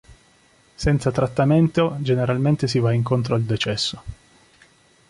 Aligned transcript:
Senza 0.73 1.11
trattamento, 1.11 1.97
generalmente 1.99 2.67
si 2.67 2.79
va 2.79 2.91
incontro 2.91 3.35
al 3.35 3.43
decesso. 3.43 4.01